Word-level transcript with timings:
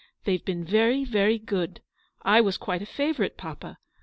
They've 0.23 0.43
been 0.43 0.63
very, 0.65 1.05
very 1.05 1.37
good. 1.37 1.79
I 2.23 2.41
was 2.41 2.57
quite 2.57 2.81
a 2.81 2.87
favourite, 2.87 3.37
papa. 3.37 3.77